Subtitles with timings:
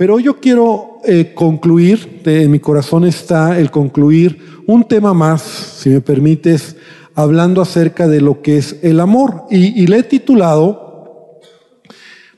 [0.00, 5.90] Pero yo quiero eh, concluir, en mi corazón está el concluir un tema más, si
[5.90, 6.74] me permites,
[7.14, 9.42] hablando acerca de lo que es el amor.
[9.50, 11.38] Y, y le he titulado,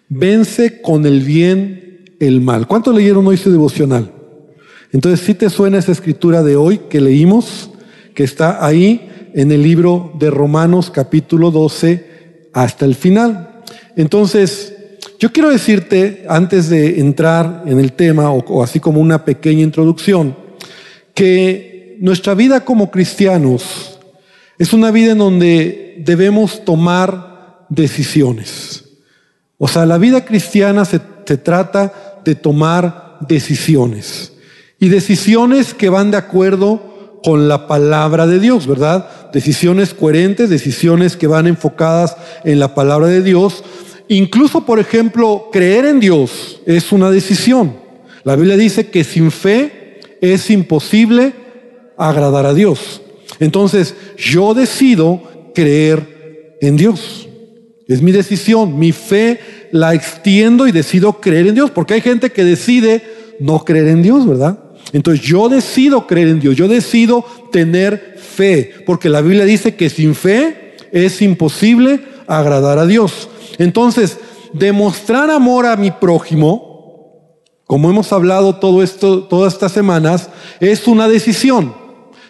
[0.08, 2.66] Vence con el bien el mal.
[2.66, 4.10] ¿Cuántos leyeron hoy su devocional?
[4.90, 7.70] Entonces, si te suena esa escritura de hoy que leímos,
[8.12, 13.62] que está ahí en el libro de Romanos capítulo 12 hasta el final.
[13.94, 14.71] Entonces,
[15.22, 20.36] yo quiero decirte, antes de entrar en el tema, o, así como una pequeña introducción,
[21.14, 24.00] que nuestra vida como cristianos
[24.58, 28.82] es una vida en donde debemos tomar decisiones.
[29.58, 34.32] O sea, la vida cristiana se, se trata de tomar decisiones.
[34.80, 39.30] Y decisiones que van de acuerdo con la palabra de Dios, ¿verdad?
[39.32, 43.62] Decisiones coherentes, decisiones que van enfocadas en la palabra de Dios
[44.08, 47.76] Incluso, por ejemplo, creer en Dios es una decisión.
[48.24, 51.32] La Biblia dice que sin fe es imposible
[51.96, 53.00] agradar a Dios.
[53.40, 55.22] Entonces, yo decido
[55.54, 57.28] creer en Dios.
[57.88, 58.78] Es mi decisión.
[58.78, 59.40] Mi fe
[59.72, 63.02] la extiendo y decido creer en Dios, porque hay gente que decide
[63.40, 64.58] no creer en Dios, ¿verdad?
[64.92, 69.88] Entonces yo decido creer en Dios, yo decido tener fe, porque la Biblia dice que
[69.88, 73.28] sin fe es imposible agradar a Dios.
[73.62, 74.18] Entonces,
[74.52, 77.32] demostrar amor a mi prójimo,
[77.64, 80.28] como hemos hablado todo esto, todas estas semanas,
[80.60, 81.74] es una decisión.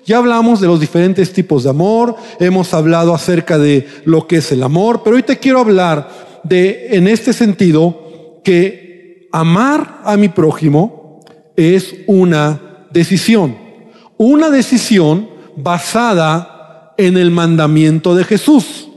[0.04, 4.52] Ya hablamos de los diferentes tipos de amor, hemos hablado acerca de lo que es
[4.52, 10.28] el amor, pero hoy te quiero hablar de, en este sentido, que amar a mi
[10.28, 11.20] prójimo
[11.56, 13.56] es una decisión.
[14.16, 18.88] Una decisión basada en el mandamiento de Jesús.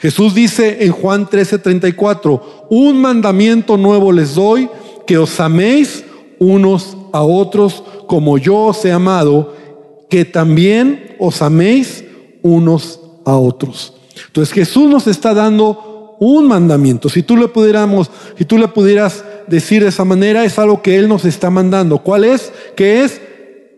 [0.00, 4.68] Jesús dice en Juan 13:34, un mandamiento nuevo les doy,
[5.06, 6.04] que os améis
[6.38, 9.54] unos a otros como yo os he amado,
[10.08, 12.04] que también os améis
[12.42, 13.94] unos a otros.
[14.26, 17.08] Entonces Jesús nos está dando un mandamiento.
[17.08, 20.96] Si tú le pudiéramos, si tú le pudieras decir de esa manera, es algo que
[20.96, 21.98] Él nos está mandando.
[21.98, 22.52] ¿Cuál es?
[22.74, 23.20] Que es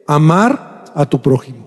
[0.07, 1.62] amar a tu prójimo.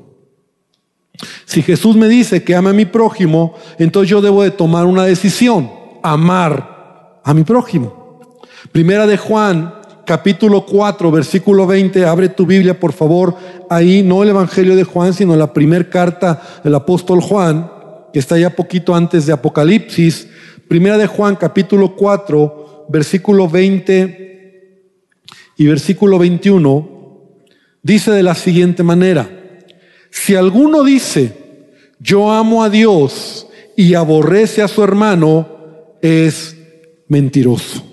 [1.45, 5.05] Si Jesús me dice que ama a mi prójimo, entonces yo debo de tomar una
[5.05, 5.71] decisión,
[6.03, 8.19] amar a mi prójimo.
[8.71, 9.73] Primera de Juan,
[10.05, 13.35] capítulo 4, versículo 20, abre tu Biblia por favor,
[13.69, 17.71] ahí no el Evangelio de Juan, sino la primera carta del apóstol Juan,
[18.13, 20.27] que está ya poquito antes de Apocalipsis.
[20.67, 24.25] Primera de Juan, capítulo 4, versículo 20
[25.57, 26.89] y versículo 21,
[27.81, 29.29] dice de la siguiente manera,
[30.15, 31.33] si alguno dice,
[31.99, 35.45] yo amo a Dios y aborrece a su hermano,
[36.01, 36.55] es
[37.09, 37.83] mentiroso.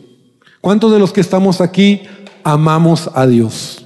[0.60, 2.02] ¿Cuántos de los que estamos aquí
[2.44, 3.84] amamos a Dios?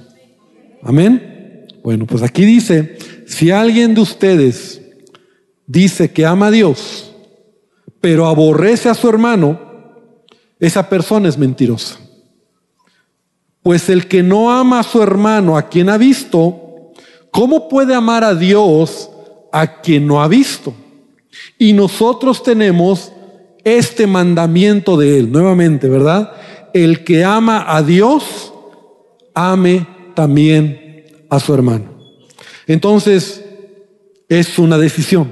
[0.83, 1.65] Amén.
[1.83, 4.81] Bueno, pues aquí dice, si alguien de ustedes
[5.65, 7.11] dice que ama a Dios,
[7.99, 9.59] pero aborrece a su hermano,
[10.59, 11.97] esa persona es mentirosa.
[13.63, 16.66] Pues el que no ama a su hermano, a quien ha visto,
[17.37, 19.11] ¿Cómo puede amar a Dios
[19.51, 20.73] a quien no ha visto?
[21.59, 23.11] Y nosotros tenemos
[23.63, 26.31] este mandamiento de Él, nuevamente, ¿verdad?
[26.73, 28.51] El que ama a Dios,
[29.35, 31.99] ame también a su hermano.
[32.65, 33.45] Entonces,
[34.27, 35.31] es una decisión.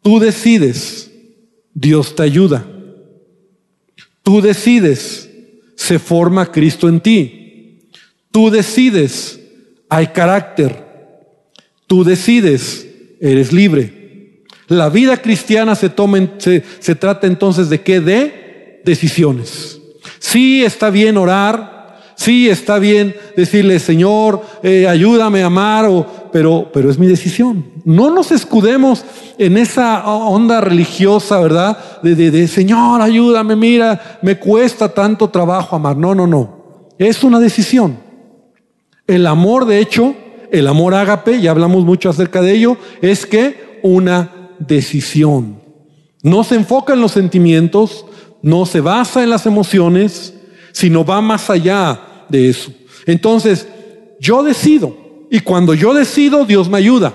[0.00, 1.12] Tú decides,
[1.74, 2.66] Dios te ayuda.
[4.22, 5.28] Tú decides,
[5.76, 7.90] se forma Cristo en ti.
[8.30, 9.37] Tú decides,
[9.88, 10.84] hay carácter.
[11.86, 12.86] Tú decides,
[13.20, 14.44] eres libre.
[14.68, 18.00] La vida cristiana se, toma se, se trata entonces de qué?
[18.00, 19.80] De decisiones.
[20.18, 26.70] Sí está bien orar, sí está bien decirle, Señor, eh, ayúdame a amar, o, pero,
[26.72, 27.64] pero es mi decisión.
[27.84, 29.04] No nos escudemos
[29.38, 31.78] en esa onda religiosa, ¿verdad?
[32.02, 35.96] De, de, de, Señor, ayúdame, mira, me cuesta tanto trabajo amar.
[35.96, 36.88] No, no, no.
[36.98, 38.07] Es una decisión.
[39.08, 40.14] El amor, de hecho,
[40.52, 45.60] el amor ágape, ya hablamos mucho acerca de ello, es que una decisión.
[46.22, 48.04] No se enfoca en los sentimientos,
[48.42, 50.34] no se basa en las emociones,
[50.72, 52.70] sino va más allá de eso.
[53.06, 53.66] Entonces,
[54.20, 54.94] yo decido,
[55.30, 57.14] y cuando yo decido, Dios me ayuda.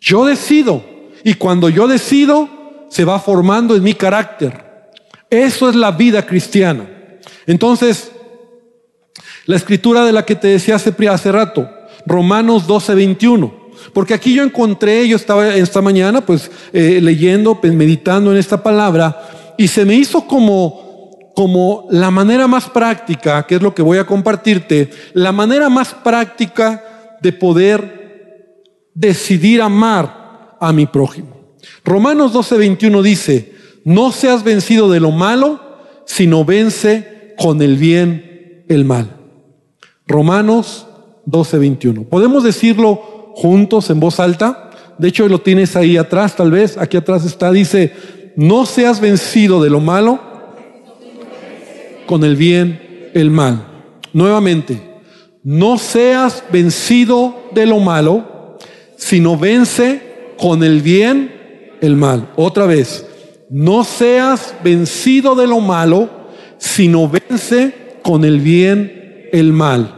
[0.00, 0.84] Yo decido,
[1.24, 2.48] y cuando yo decido,
[2.90, 4.90] se va formando en mi carácter.
[5.30, 6.86] Eso es la vida cristiana.
[7.46, 8.12] Entonces,
[9.46, 11.68] la escritura de la que te decía hace, hace rato,
[12.06, 13.64] Romanos 12, 21.
[13.92, 18.62] Porque aquí yo encontré, yo estaba esta mañana pues eh, leyendo, pues, meditando en esta
[18.62, 23.82] palabra, y se me hizo como, como la manera más práctica, que es lo que
[23.82, 28.54] voy a compartirte, la manera más práctica de poder
[28.94, 31.56] decidir amar a mi prójimo.
[31.84, 33.54] Romanos 12:21 dice,
[33.84, 35.60] no seas vencido de lo malo,
[36.06, 39.23] sino vence con el bien el mal.
[40.06, 40.86] Romanos
[41.26, 42.04] 12:21.
[42.08, 44.70] ¿Podemos decirlo juntos en voz alta?
[44.98, 47.92] De hecho, lo tienes ahí atrás, tal vez, aquí atrás está, dice,
[48.36, 50.20] no seas vencido de lo malo,
[52.06, 53.66] con el bien el mal.
[54.12, 54.80] Nuevamente,
[55.42, 58.56] no seas vencido de lo malo,
[58.96, 61.32] sino vence con el bien
[61.80, 62.30] el mal.
[62.36, 63.06] Otra vez,
[63.50, 66.08] no seas vencido de lo malo,
[66.58, 69.93] sino vence con el bien el mal.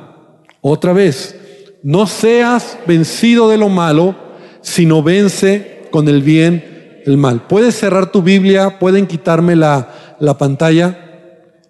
[0.68, 1.36] Otra vez,
[1.84, 4.16] no seas vencido de lo malo,
[4.62, 7.46] sino vence con el bien el mal.
[7.46, 10.98] Puedes cerrar tu Biblia, pueden quitarme la, la pantalla.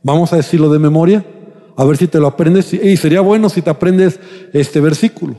[0.02, 1.26] Vamos a decirlo de memoria,
[1.76, 2.72] a ver si te lo aprendes.
[2.72, 4.18] Y sería bueno si te aprendes
[4.54, 5.34] este versículo.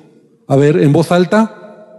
[0.48, 1.95] A ver, en voz alta.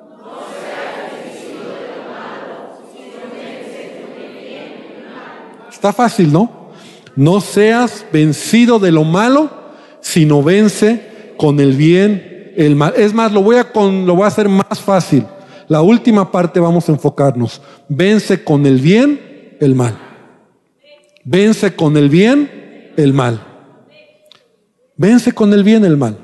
[5.72, 6.70] Está fácil, ¿no?
[7.16, 9.50] No seas vencido de lo malo,
[10.00, 12.92] sino vence con el bien el mal.
[12.96, 15.24] Es más, lo voy a, con, lo voy a hacer más fácil.
[15.68, 17.62] La última parte vamos a enfocarnos.
[17.88, 19.98] Vence con el bien el mal.
[21.24, 23.40] Vence con el bien el mal.
[24.96, 26.18] Vence con el bien el mal.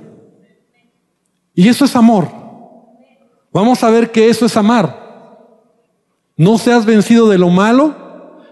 [1.55, 2.29] Y eso es amor.
[3.53, 5.05] Vamos a ver que eso es amar.
[6.37, 7.95] No seas vencido de lo malo,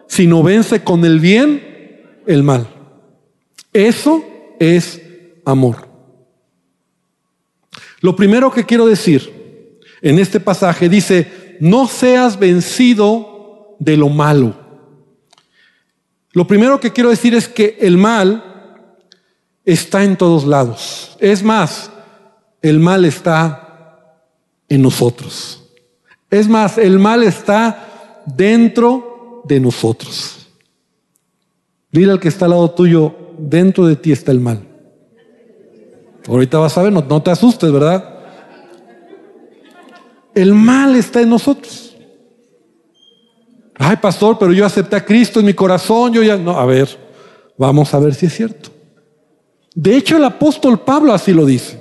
[0.06, 2.68] sino vence con el bien el mal.
[3.72, 4.22] Eso
[4.60, 5.02] es
[5.44, 5.91] amor.
[8.02, 14.54] Lo primero que quiero decir en este pasaje dice, no seas vencido de lo malo.
[16.32, 18.84] Lo primero que quiero decir es que el mal
[19.64, 21.16] está en todos lados.
[21.20, 21.92] Es más,
[22.60, 24.18] el mal está
[24.68, 25.62] en nosotros.
[26.28, 30.48] Es más, el mal está dentro de nosotros.
[31.92, 34.71] Dile al que está al lado tuyo, dentro de ti está el mal.
[36.28, 38.20] Ahorita vas a ver, no, no te asustes, ¿verdad?
[40.34, 41.96] El mal está en nosotros.
[43.74, 46.36] Ay, pastor, pero yo acepté a Cristo en mi corazón, yo ya...
[46.36, 46.88] No, a ver,
[47.58, 48.70] vamos a ver si es cierto.
[49.74, 51.80] De hecho, el apóstol Pablo así lo dice.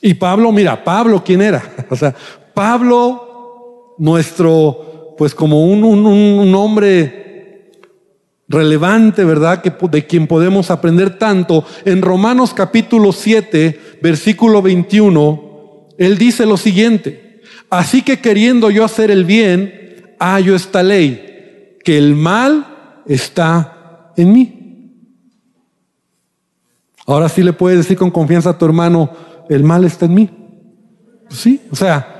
[0.00, 1.62] Y Pablo, mira, Pablo, ¿quién era?
[1.90, 2.14] O sea,
[2.54, 7.21] Pablo, nuestro, pues como un, un, hombre
[8.52, 9.62] relevante, ¿verdad?
[9.62, 11.64] Que, de quien podemos aprender tanto.
[11.84, 17.40] En Romanos capítulo 7, versículo 21, él dice lo siguiente.
[17.70, 22.66] Así que queriendo yo hacer el bien, hallo esta ley, que el mal
[23.06, 24.58] está en mí.
[27.06, 29.10] Ahora sí le puedes decir con confianza a tu hermano,
[29.48, 30.30] el mal está en mí.
[31.30, 32.12] Sí, o sea,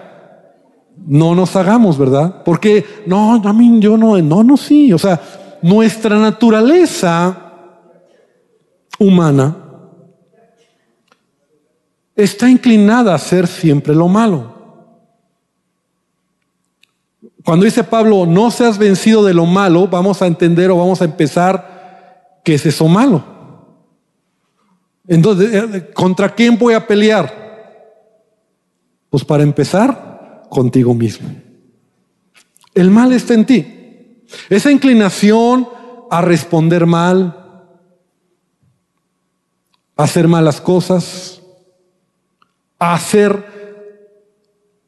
[1.06, 2.42] no nos hagamos, ¿verdad?
[2.44, 4.92] Porque, no, a mí yo no, no, no, sí.
[4.92, 5.20] O sea,
[5.62, 7.52] nuestra naturaleza
[8.98, 9.56] humana
[12.14, 14.52] está inclinada a hacer siempre lo malo.
[17.44, 21.06] Cuando dice Pablo, no seas vencido de lo malo, vamos a entender o vamos a
[21.06, 23.24] empezar qué es eso malo.
[25.08, 27.42] Entonces, eh, ¿contra quién voy a pelear?
[29.10, 31.28] Pues para empezar, contigo mismo.
[32.74, 33.81] El mal está en ti.
[34.48, 35.68] Esa inclinación
[36.10, 37.66] a responder mal,
[39.96, 41.42] a hacer malas cosas,
[42.78, 43.44] a hacer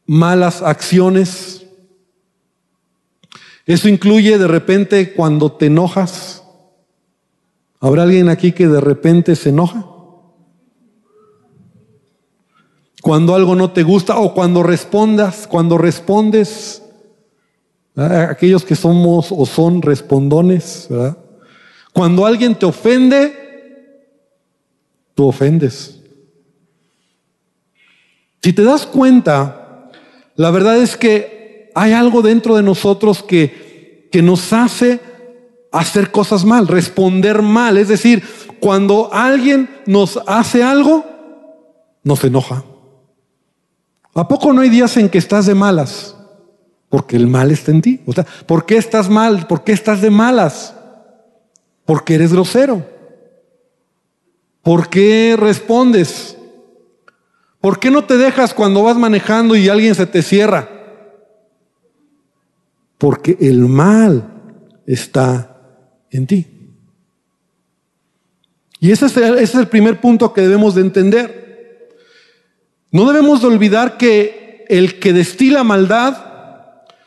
[0.06, 1.64] malas acciones,
[3.66, 6.42] eso incluye de repente cuando te enojas.
[7.80, 9.86] ¿Habrá alguien aquí que de repente se enoja?
[13.02, 16.82] Cuando algo no te gusta o cuando respondas, cuando respondes,
[17.96, 21.16] aquellos que somos o son respondones, ¿verdad?
[21.92, 23.32] Cuando alguien te ofende,
[25.14, 26.00] tú ofendes.
[28.42, 29.90] Si te das cuenta,
[30.34, 35.00] la verdad es que hay algo dentro de nosotros que, que nos hace
[35.70, 37.78] hacer cosas mal, responder mal.
[37.78, 38.24] Es decir,
[38.60, 41.04] cuando alguien nos hace algo,
[42.02, 42.64] nos enoja.
[44.14, 46.16] ¿A poco no hay días en que estás de malas?
[46.94, 48.00] Porque el mal está en ti.
[48.06, 49.48] O sea, ¿por qué estás mal?
[49.48, 50.74] ¿Por qué estás de malas?
[51.84, 52.86] Porque eres grosero.
[54.62, 56.36] ¿Por qué respondes?
[57.60, 60.68] ¿Por qué no te dejas cuando vas manejando y alguien se te cierra?
[63.04, 64.30] porque el mal
[64.86, 65.58] está
[66.10, 66.46] en ti.
[68.80, 71.90] Y ese es, el, ese es el primer punto que debemos de entender.
[72.90, 76.16] No debemos de olvidar que el que destila maldad,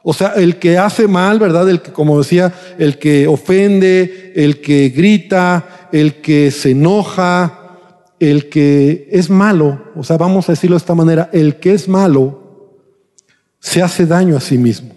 [0.09, 1.69] o sea, el que hace mal, ¿verdad?
[1.69, 8.47] El que, como decía, el que ofende, el que grita, el que se enoja, el
[8.47, 12.77] que es malo, o sea, vamos a decirlo de esta manera, el que es malo
[13.59, 14.93] se hace daño a sí mismo.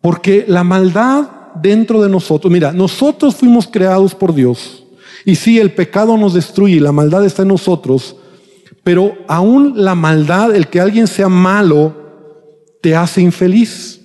[0.00, 4.82] Porque la maldad dentro de nosotros, mira, nosotros fuimos creados por Dios.
[5.24, 8.16] Y sí, el pecado nos destruye la maldad está en nosotros,
[8.82, 12.01] pero aún la maldad, el que alguien sea malo,
[12.82, 14.00] te hace infeliz.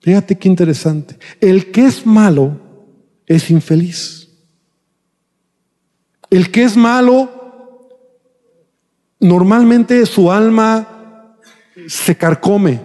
[0.00, 1.18] Fíjate qué interesante.
[1.40, 2.58] El que es malo
[3.26, 4.28] es infeliz.
[6.30, 7.88] El que es malo,
[9.18, 11.36] normalmente su alma
[11.88, 12.80] se carcome.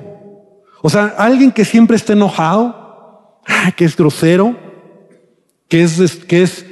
[0.82, 3.41] O sea, alguien que siempre está enojado,
[3.77, 4.58] que es grosero,
[5.70, 6.65] que es, que es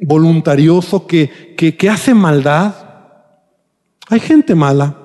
[0.00, 2.74] voluntarioso, que, que, que hace maldad.
[4.08, 4.99] Hay gente mala.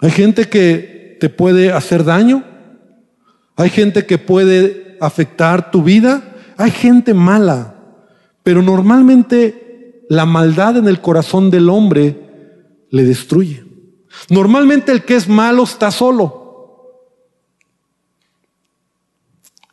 [0.00, 2.44] Hay gente que te puede hacer daño.
[3.56, 6.36] Hay gente que puede afectar tu vida.
[6.56, 7.74] Hay gente mala.
[8.42, 12.20] Pero normalmente la maldad en el corazón del hombre
[12.90, 13.64] le destruye.
[14.28, 16.42] Normalmente el que es malo está solo.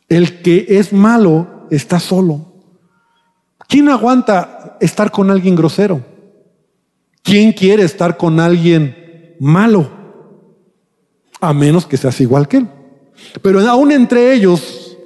[0.08, 2.52] El que es malo está solo.
[3.68, 6.04] ¿Quién aguanta estar con alguien grosero?
[7.22, 10.01] ¿Quién quiere estar con alguien malo?
[11.42, 12.68] A menos que seas igual que él.
[13.42, 14.96] Pero aún entre ellos,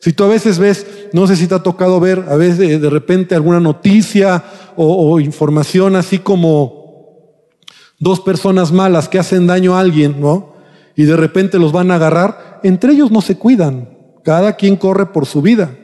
[0.00, 2.90] si tú a veces ves no sé si te ha tocado ver a veces de
[2.90, 4.42] repente alguna noticia
[4.76, 6.80] o, información así como
[7.98, 10.54] dos personas malas que hacen daño a alguien, ¿no?
[10.96, 12.60] Y de repente los van a agarrar.
[12.62, 13.90] Entre ellos no se cuidan.
[14.22, 15.76] Cada quien corre por su vida.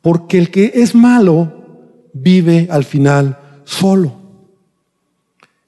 [0.00, 1.52] Porque el que es malo
[2.12, 4.12] vive al final solo.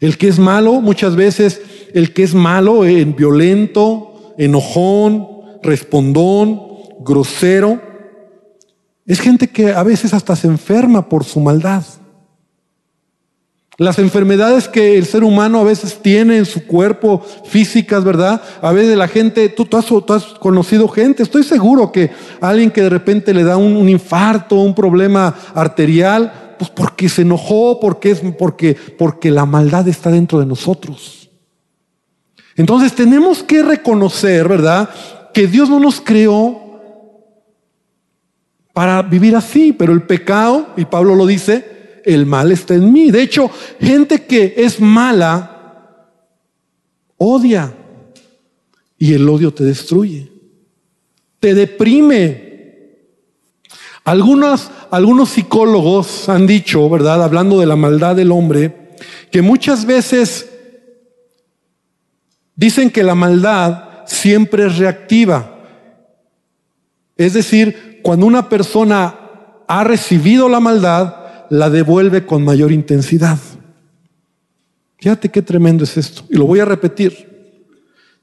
[0.00, 1.62] El que es malo, muchas veces,
[1.94, 5.28] el que es malo, en violento, enojón,
[5.62, 6.60] respondón,
[7.00, 7.80] grosero,
[9.06, 11.84] es gente que a veces hasta se enferma por su maldad.
[13.76, 18.42] Las enfermedades que el ser humano a veces tiene en su cuerpo, físicas, ¿verdad?
[18.60, 22.10] A veces la gente, tú, has, conocido gente, estoy seguro que
[22.40, 27.78] alguien que de repente le da un, infarto, un problema arterial, pues porque se enojó,
[27.78, 31.24] porque, es, porque, porque la maldad está dentro de nosotros.
[32.56, 34.88] Entonces tenemos que reconocer, ¿verdad?
[35.32, 36.80] Que Dios no nos creó
[38.73, 43.11] para vivir así, pero el pecado, y Pablo lo dice, el mal está en mí.
[43.11, 46.11] De hecho, gente que es mala
[47.16, 47.73] odia
[48.99, 50.30] y el odio te destruye,
[51.40, 52.52] te deprime.
[54.04, 57.23] Algunos, algunos psicólogos han dicho, ¿verdad?
[57.23, 58.94] Hablando de la maldad del hombre,
[59.30, 60.50] que muchas veces
[62.56, 65.50] dicen que la maldad siempre es reactiva.
[67.16, 69.14] Es decir, cuando una persona
[69.66, 71.14] ha recibido la maldad,
[71.50, 73.38] la devuelve con mayor intensidad.
[74.99, 76.25] Fíjate qué tremendo es esto.
[76.30, 77.34] Y lo voy a repetir.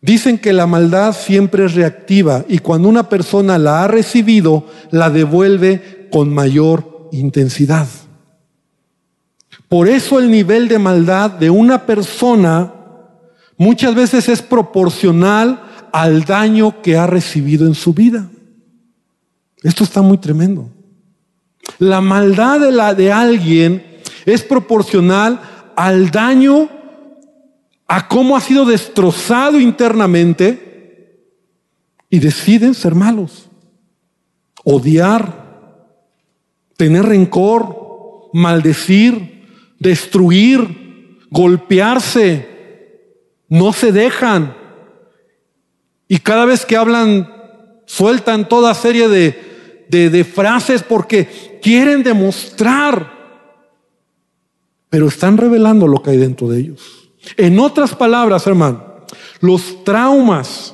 [0.01, 5.11] Dicen que la maldad siempre es reactiva y cuando una persona la ha recibido, la
[5.11, 7.87] devuelve con mayor intensidad.
[9.69, 12.73] Por eso el nivel de maldad de una persona
[13.61, 15.61] muchas veces es proporcional
[15.93, 18.27] al daño que ha recibido en su vida.
[19.61, 20.67] Esto está muy tremendo.
[21.77, 23.85] La maldad de la de alguien
[24.25, 25.39] es proporcional
[25.75, 26.69] al daño,
[27.87, 31.19] a cómo ha sido destrozado internamente
[32.09, 33.47] y deciden ser malos,
[34.63, 35.85] odiar,
[36.77, 39.45] tener rencor, maldecir,
[39.77, 42.50] destruir, golpearse,
[43.51, 44.55] no se dejan.
[46.07, 47.29] Y cada vez que hablan,
[47.85, 53.11] sueltan toda serie de, de, frases porque quieren demostrar,
[54.89, 57.11] pero están revelando lo que hay dentro de ellos.
[57.35, 59.03] En otras palabras, hermano,
[59.41, 60.73] los traumas,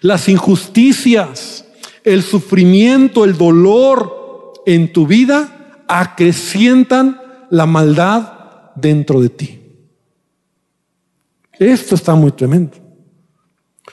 [0.00, 1.64] las injusticias,
[2.04, 9.63] el sufrimiento, el dolor en tu vida acrecientan la maldad dentro de ti.
[11.58, 12.76] Esto está muy tremendo.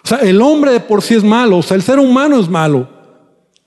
[0.03, 2.49] O sea, el hombre de por sí es malo, o sea, el ser humano es
[2.49, 2.89] malo.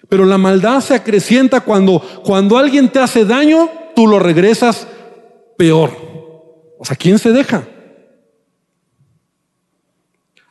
[0.08, 4.86] Pero la maldad se acrecienta cuando, cuando alguien te hace daño, tú lo regresas
[5.56, 5.90] peor.
[6.78, 7.66] O sea, ¿quién se deja?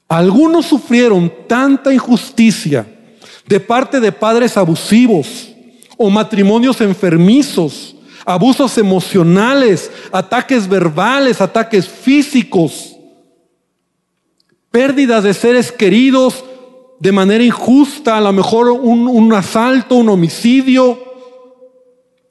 [0.07, 2.85] Algunos sufrieron tanta injusticia
[3.45, 5.50] de parte de padres abusivos
[5.97, 7.95] o matrimonios enfermizos,
[8.25, 12.92] abusos emocionales, ataques verbales, ataques físicos,
[14.74, 16.44] pérdidas de seres queridos
[17.00, 20.98] de manera injusta, a lo mejor un, asalto, un homicidio.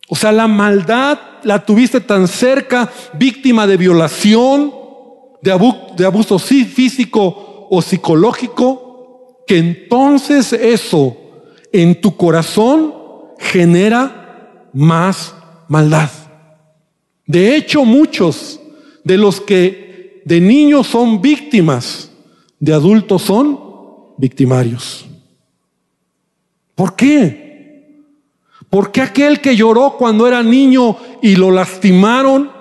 [0.08, 4.74] O sea, la maldad la tuviste tan cerca, víctima de violación,
[5.40, 11.16] de abuso físico o psicológico, que entonces eso
[11.72, 12.92] en tu corazón
[13.38, 15.32] genera más
[15.68, 16.10] maldad.
[17.24, 18.58] De hecho, muchos
[19.04, 22.11] de los que de niños son víctimas,
[22.62, 23.58] de adultos son
[24.18, 25.04] victimarios.
[26.76, 27.98] ¿Por qué?
[28.70, 32.52] ¿Por qué aquel que lloró cuando era niño y lo lastimaron,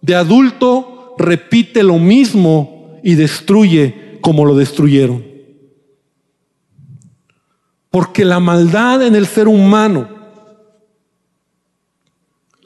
[0.00, 5.22] de adulto repite lo mismo y destruye como lo destruyeron?
[7.90, 10.16] Porque la maldad en el ser humano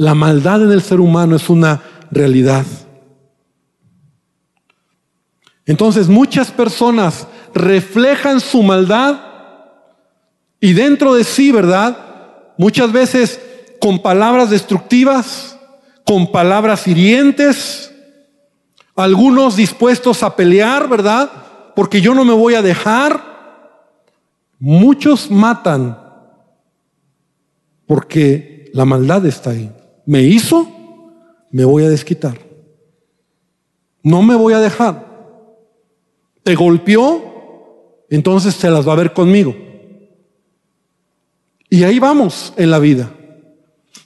[0.00, 2.64] la maldad en el ser humano es una realidad.
[5.70, 9.20] Entonces muchas personas reflejan su maldad
[10.60, 11.96] y dentro de sí, ¿verdad?
[12.58, 13.40] Muchas veces
[13.80, 15.56] con palabras destructivas,
[16.04, 17.94] con palabras hirientes,
[18.96, 21.30] algunos dispuestos a pelear, ¿verdad?
[21.76, 23.30] Porque yo no me voy a dejar.
[24.58, 25.98] Muchos matan
[27.86, 29.72] porque la maldad está ahí
[30.10, 30.68] me hizo,
[31.52, 32.36] me voy a desquitar.
[34.02, 35.09] No me voy a dejar.
[36.42, 39.54] Te golpeó, entonces te las va a ver conmigo.
[41.68, 43.10] Y ahí vamos en la vida.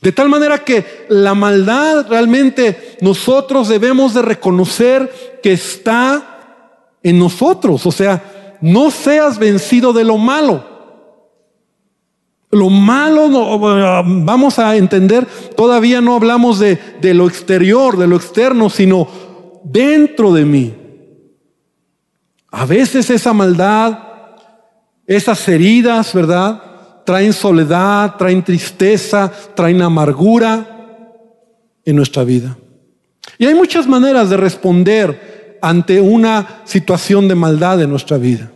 [0.03, 7.87] De tal manera que la maldad realmente nosotros debemos de reconocer que está en nosotros.
[7.87, 10.75] O sea, no seas vencido de lo malo.
[12.51, 13.59] Lo malo,
[14.05, 15.27] vamos a entender,
[15.57, 19.09] todavía no hablamos de, de lo exterior, de lo externo, sino
[19.65, 20.75] dentro de mí.
[22.57, 23.99] A veces esa maldad,
[25.09, 26.63] esas heridas, ¿verdad?
[27.05, 30.65] Traen soledad, traen tristeza, traen amargura
[31.85, 32.57] en nuestra vida.
[33.39, 38.53] Y hay muchas maneras de responder ante una situación de maldad en nuestra vida.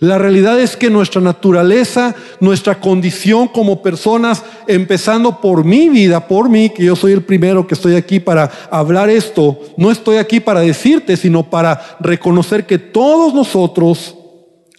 [0.00, 6.48] La realidad es que nuestra naturaleza, nuestra condición como personas, empezando por mi vida, por
[6.48, 10.38] mí, que yo soy el primero que estoy aquí para hablar esto, no estoy aquí
[10.38, 14.16] para decirte, sino para reconocer que todos nosotros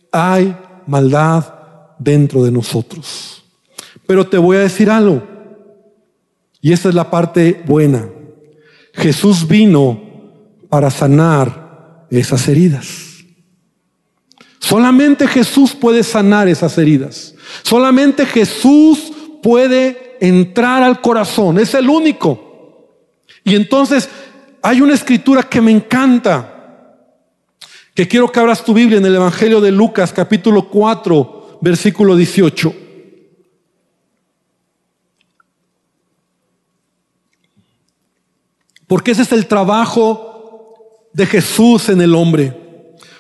[0.10, 0.56] hay
[0.88, 1.54] maldad
[1.98, 3.44] dentro de nosotros.
[4.08, 5.22] Pero te voy a decir algo,
[6.62, 8.08] y esta es la parte buena.
[8.94, 10.00] Jesús vino
[10.70, 13.09] para sanar esas heridas.
[14.70, 17.34] Solamente Jesús puede sanar esas heridas.
[17.64, 21.58] Solamente Jesús puede entrar al corazón.
[21.58, 22.88] Es el único.
[23.44, 24.08] Y entonces
[24.62, 27.08] hay una escritura que me encanta.
[27.96, 32.72] Que quiero que abras tu Biblia en el Evangelio de Lucas capítulo 4 versículo 18.
[38.86, 42.59] Porque ese es el trabajo de Jesús en el hombre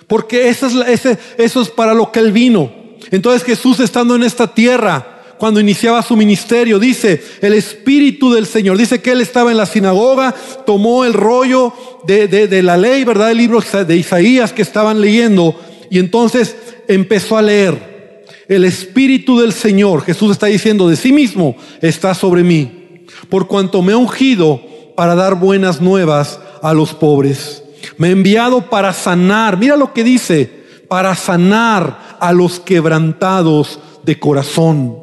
[0.09, 1.05] porque eso es,
[1.37, 2.73] eso es para lo que Él vino.
[3.11, 8.77] Entonces Jesús estando en esta tierra, cuando iniciaba su ministerio, dice, el Espíritu del Señor,
[8.77, 11.71] dice que Él estaba en la sinagoga, tomó el rollo
[12.05, 13.31] de, de la ley, ¿verdad?
[13.31, 15.55] El libro de Isaías que estaban leyendo,
[15.91, 16.55] y entonces
[16.87, 18.25] empezó a leer.
[18.47, 23.83] El Espíritu del Señor, Jesús está diciendo de sí mismo, está sobre mí, por cuanto
[23.83, 24.59] me ha ungido
[24.95, 27.63] para dar buenas nuevas a los pobres
[27.99, 30.49] me ha enviado para sanar, mira lo que dice,
[30.87, 34.97] para sanar a los quebrantados de corazón,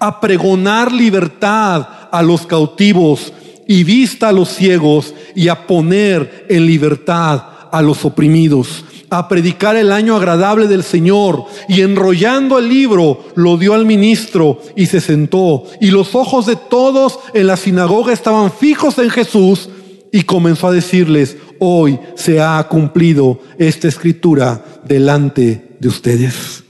[0.00, 3.32] a pregonar libertad a los cautivos
[3.68, 9.76] y vista a los ciegos y a poner en libertad a los oprimidos, a predicar
[9.76, 11.44] el año agradable del Señor.
[11.68, 15.66] Y enrollando el libro, lo dio al ministro y se sentó.
[15.80, 19.68] Y los ojos de todos en la sinagoga estaban fijos en Jesús
[20.10, 26.64] y comenzó a decirles, hoy se ha cumplido esta escritura delante de ustedes.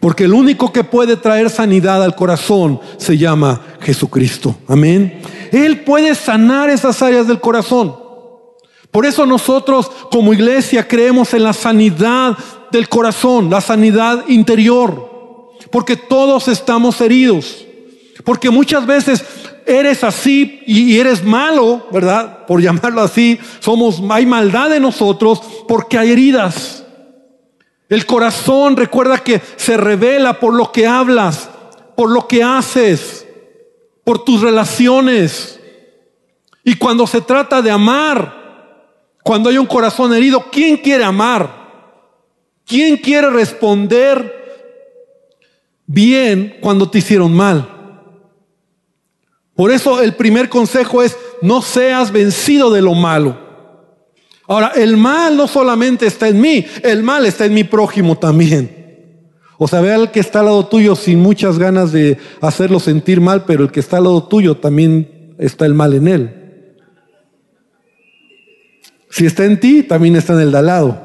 [0.00, 4.54] Porque el único que puede traer sanidad al corazón se llama Jesucristo.
[4.68, 5.22] Amén.
[5.50, 7.96] Él puede sanar esas áreas del corazón.
[8.90, 12.36] Por eso nosotros como iglesia creemos en la sanidad
[12.70, 15.54] del corazón, la sanidad interior.
[15.70, 17.64] Porque todos estamos heridos.
[18.24, 19.24] Porque muchas veces
[19.66, 22.46] eres así y eres malo, ¿verdad?
[22.46, 26.84] Por llamarlo así, somos, hay maldad en nosotros porque hay heridas.
[27.88, 31.50] El corazón recuerda que se revela por lo que hablas.
[31.96, 33.24] por lo que haces,
[34.02, 35.60] por tus relaciones.
[36.64, 38.34] Y cuando se trata de amar,
[39.22, 41.48] cuando hay un corazón herido, ¿quién quiere amar?
[42.66, 44.44] ¿Quién quiere responder
[45.86, 47.73] bien cuando te hicieron mal?
[49.54, 53.38] Por eso el primer consejo es, no seas vencido de lo malo.
[54.46, 58.84] Ahora, el mal no solamente está en mí, el mal está en mi prójimo también.
[59.56, 63.20] O sea, ve al que está al lado tuyo sin muchas ganas de hacerlo sentir
[63.20, 66.44] mal, pero el que está al lado tuyo también está el mal en él.
[69.08, 71.00] Si está en ti, también está en el de al lado.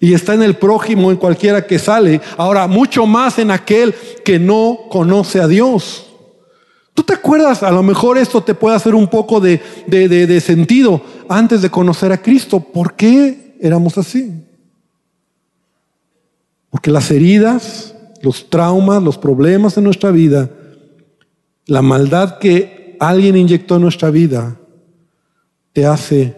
[0.00, 2.20] Y está en el prójimo, en cualquiera que sale.
[2.36, 3.94] Ahora, mucho más en aquel
[4.24, 6.13] que no conoce a Dios.
[6.94, 7.64] ¿Tú te acuerdas?
[7.64, 12.12] A lo mejor esto te puede hacer un poco de, de, sentido antes de conocer
[12.12, 12.60] a Cristo.
[12.60, 14.32] ¿Por qué éramos así?
[16.70, 20.50] Porque las heridas, los traumas, los problemas en nuestra vida,
[21.66, 24.56] la maldad que alguien inyectó en nuestra vida,
[25.72, 26.36] te hace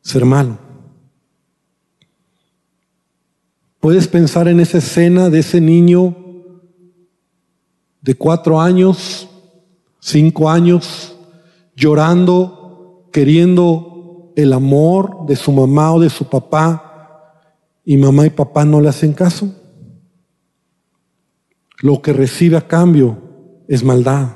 [0.00, 0.58] ser malo.
[3.78, 6.16] Puedes pensar en esa escena de ese niño
[8.00, 9.28] de cuatro años
[10.06, 11.16] cinco años
[11.74, 17.32] llorando, queriendo el amor de su mamá o de su papá,
[17.84, 19.52] y mamá y papá no le hacen caso.
[21.80, 23.18] Lo que recibe a cambio
[23.66, 24.28] es maldad.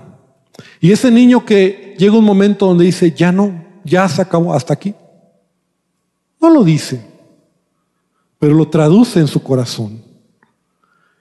[0.81, 4.75] Y ese niño que llega un momento donde dice, ya no, ya se acabó, hasta
[4.75, 4.95] aquí.
[6.41, 7.01] No lo dice,
[8.41, 10.03] pero lo traduce en su corazón.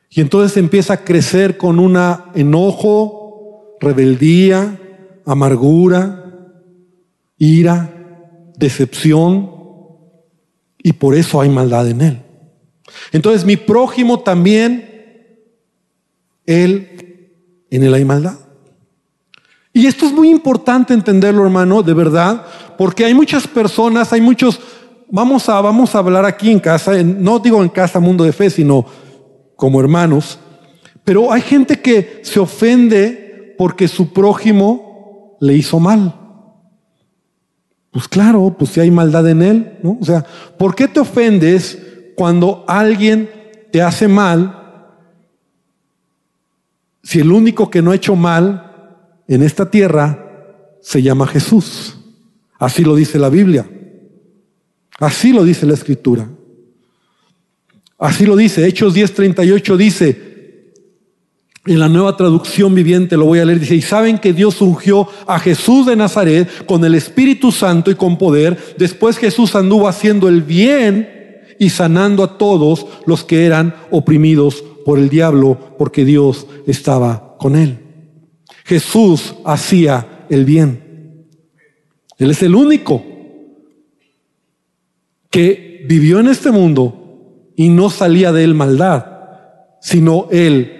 [0.10, 1.98] Y entonces empieza a crecer con un
[2.34, 3.19] enojo,
[3.80, 4.80] rebeldía,
[5.26, 6.36] amargura,
[7.38, 7.94] ira,
[8.58, 9.52] decepción,
[10.82, 12.22] y por eso hay maldad en él.
[13.12, 14.88] Entonces mi prójimo también,
[16.46, 17.32] él,
[17.70, 18.40] en él hay maldad.
[19.74, 22.46] Y esto es muy importante entenderlo, hermano, de verdad,
[22.78, 24.60] porque hay muchas personas, hay muchos,
[25.10, 28.50] vamos a, vamos a hablar aquí en casa, no digo en casa mundo de fe,
[28.50, 28.86] sino
[29.56, 30.40] como hermanos,
[31.04, 33.29] pero hay gente que se ofende
[33.60, 36.16] porque su prójimo le hizo mal.
[37.92, 39.98] Pues claro, pues si hay maldad en él, ¿no?
[40.00, 40.26] O sea,
[40.58, 41.78] ¿por qué te ofendes
[42.16, 43.30] cuando alguien
[43.70, 44.88] te hace mal
[47.04, 48.96] si el único que no ha hecho mal
[49.28, 51.98] en esta tierra se llama Jesús?
[52.60, 53.70] Así lo dice la Biblia.
[55.00, 56.30] Así lo dice la Escritura.
[57.98, 58.66] Así lo dice.
[58.66, 60.29] Hechos 10:38 dice,
[61.66, 65.08] en la nueva traducción viviente lo voy a leer, dice, y saben que Dios ungió
[65.28, 68.58] a Jesús de Nazaret con el Espíritu Santo y con poder.
[68.78, 71.10] Después Jesús anduvo haciendo el bien
[71.60, 77.56] y sanando a todos los que eran oprimidos por el diablo, porque Dios estaba con
[77.56, 77.80] él.
[78.64, 81.28] Jesús hacía el bien.
[82.18, 83.04] Él es el único
[85.30, 89.06] que vivió en este mundo y no salía de él maldad,
[89.82, 90.79] sino él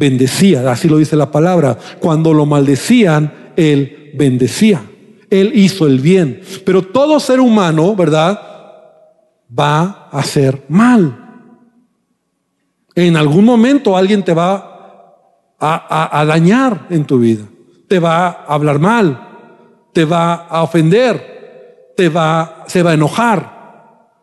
[0.00, 1.76] bendecía, así lo dice la palabra.
[2.00, 4.82] Cuando lo maldecían, Él bendecía.
[5.28, 6.40] Él hizo el bien.
[6.64, 8.40] Pero todo ser humano, ¿verdad?
[9.56, 11.16] Va a hacer mal.
[12.94, 14.66] En algún momento alguien te va
[15.60, 17.44] a, dañar en tu vida.
[17.86, 19.28] Te va a hablar mal.
[19.92, 21.92] Te va a ofender.
[21.94, 23.59] Te va, se va a enojar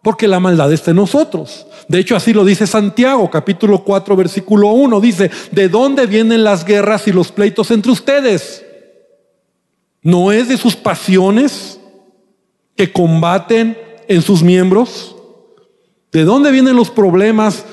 [0.07, 1.67] porque la maldad está en nosotros.
[1.89, 5.01] De hecho, así lo dice Santiago, capítulo 4, versículo 1.
[5.01, 8.63] Dice, ¿de dónde vienen las guerras y los pleitos entre ustedes?
[10.01, 11.81] ¿No es de sus pasiones
[12.77, 15.13] que combaten en sus miembros?
[16.13, 17.65] ¿De dónde vienen los problemas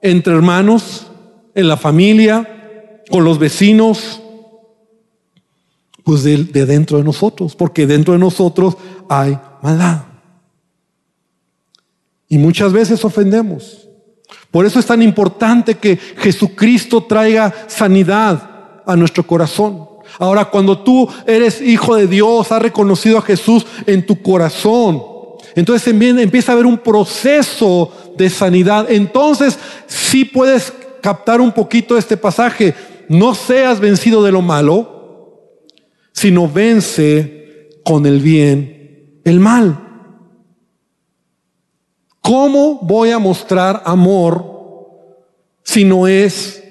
[0.00, 1.08] entre hermanos,
[1.56, 4.20] en la familia, con los vecinos?
[6.04, 8.76] Pues de, de dentro de nosotros, porque dentro de nosotros
[9.08, 10.07] hay maldad.
[12.28, 13.88] Y muchas veces ofendemos.
[14.50, 19.88] Por eso es tan importante que Jesucristo traiga sanidad a nuestro corazón.
[20.18, 25.02] Ahora, cuando tú eres hijo de Dios, has reconocido a Jesús en tu corazón,
[25.54, 28.90] entonces empieza a haber un proceso de sanidad.
[28.90, 32.74] Entonces, sí puedes captar un poquito este pasaje.
[33.08, 35.64] No seas vencido de lo malo,
[36.12, 39.87] sino vence con el bien el mal.
[42.28, 44.44] ¿Cómo voy a mostrar amor
[45.62, 46.62] si no es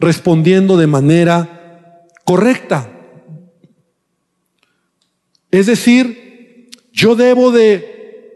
[0.00, 2.90] respondiendo de manera correcta?
[5.48, 8.32] Es decir, yo debo de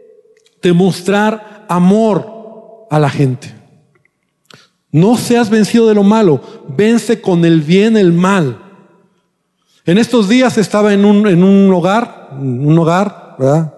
[0.61, 3.53] demostrar amor a la gente.
[4.91, 8.61] No seas vencido de lo malo, vence con el bien el mal.
[9.83, 13.73] En estos días estaba en un, en un hogar, un hogar, ¿verdad?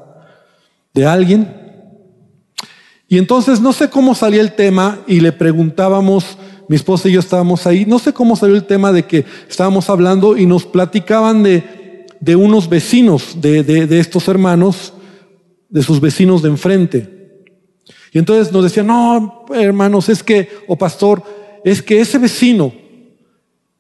[0.94, 1.63] De alguien.
[3.14, 6.36] Y entonces no sé cómo salía el tema y le preguntábamos,
[6.68, 9.88] mi esposa y yo estábamos ahí, no sé cómo salió el tema de que estábamos
[9.92, 14.96] hablando y nos platicaban de, de unos vecinos de, de, de estos hermanos,
[15.70, 17.44] de sus vecinos de enfrente.
[18.12, 21.22] Y entonces nos decían, no, hermanos, es que, o pastor,
[21.64, 22.74] es que ese vecino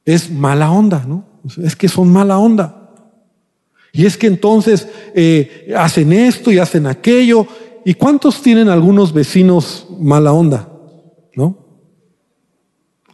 [0.06, 1.26] es mala onda, ¿no?
[1.60, 2.88] Es que son mala onda.
[3.94, 7.48] Y es que entonces eh, hacen esto y hacen aquello.
[7.86, 10.70] ¿Y cuántos tienen algunos vecinos mala onda?
[11.36, 11.58] ¿No?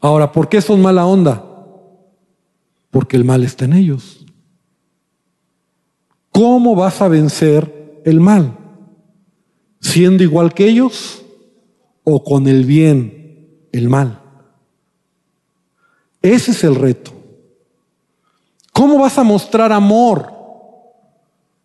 [0.02, 1.44] Ahora, ¿por qué son mala onda?
[2.92, 4.26] Porque el mal está en ellos.
[6.32, 8.60] ¿Cómo vas a vencer el mal?
[9.82, 11.24] siendo igual que ellos
[12.04, 14.22] o con el bien, el mal.
[16.22, 17.12] Ese es el reto.
[18.74, 20.34] ¿Cómo vas a mostrar amor?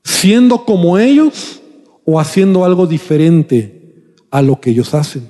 [0.02, 1.60] ¿Siendo como ellos
[2.04, 5.28] o haciendo algo diferente a lo que ellos hacen?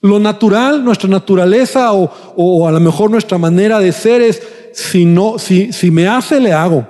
[0.00, 4.40] Lo natural, nuestra naturaleza o, o a lo mejor nuestra manera de ser es,
[4.72, 6.86] si, no, si, si me hace, le hago.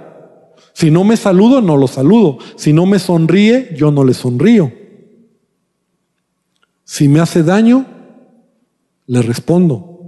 [0.75, 2.39] Si no me saludo, no lo saludo.
[2.57, 4.73] Si no me sonríe, yo no le sonrío.
[6.85, 7.85] Si me hace daño,
[9.07, 9.99] le respondo.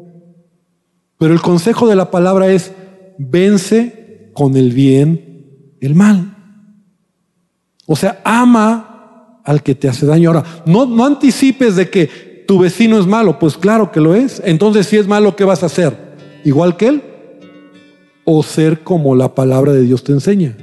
[1.19, 2.73] Pero el consejo de la palabra es,
[3.19, 6.37] vence con el bien el mal.
[7.93, 10.31] O sea, ama al que te hace daño.
[10.31, 13.39] Ahora, no, no anticipes de que tu vecino es malo.
[13.41, 14.41] Pues claro que lo es.
[14.45, 15.97] Entonces, si es malo, ¿qué vas a hacer?
[16.45, 17.03] ¿Igual que él?
[18.33, 20.57] o ser como la palabra de Dios te enseña.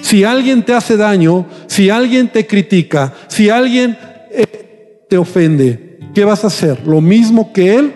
[0.00, 3.98] Si alguien te hace daño, si alguien te critica, si alguien
[4.30, 6.86] eh, te ofende, ¿qué vas a hacer?
[6.86, 7.92] ¿Lo mismo que él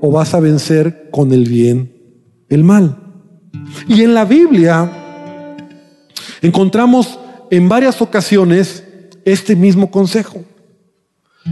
[0.00, 1.92] o vas a vencer con el bien
[2.48, 2.98] el mal?
[3.86, 4.90] Y en la Biblia
[6.40, 7.18] encontramos
[7.52, 8.82] en varias ocasiones
[9.26, 10.42] este mismo consejo.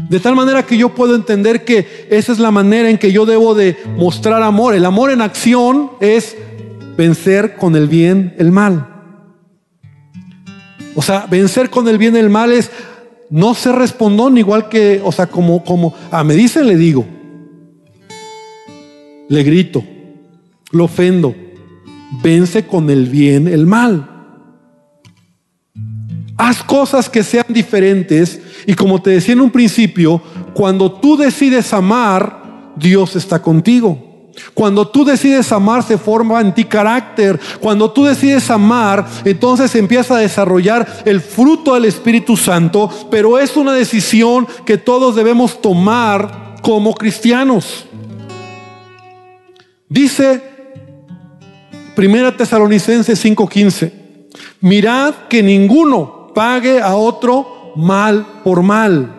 [0.09, 3.27] De tal manera que yo puedo entender que esa es la manera en que yo
[3.27, 4.75] debo de mostrar amor.
[4.75, 6.39] El amor en acción es
[6.97, 8.87] vencer con el bien el mal.
[10.95, 12.71] O sea, vencer con el bien el mal es
[13.29, 17.05] no ser respondón igual que, o sea, como, como, ah, me dicen, le digo.
[19.29, 19.85] Le grito,
[20.71, 21.35] lo ofendo.
[22.23, 24.20] Vence con el bien el mal.
[26.43, 30.23] Haz cosas que sean diferentes y como te decía en un principio,
[30.55, 34.31] cuando tú decides amar, Dios está contigo.
[34.55, 37.39] Cuando tú decides amar, se forma en ti carácter.
[37.61, 43.55] Cuando tú decides amar, entonces empieza a desarrollar el fruto del Espíritu Santo, pero es
[43.59, 47.85] una decisión que todos debemos tomar como cristianos.
[49.91, 50.41] Dice
[51.95, 53.93] Primera Tesalonicenses 5:15,
[54.63, 59.17] mirad que ninguno pague a otro mal por mal.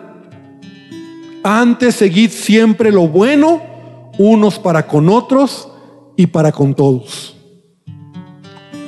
[1.42, 3.60] Antes seguid siempre lo bueno
[4.18, 5.68] unos para con otros
[6.16, 7.36] y para con todos.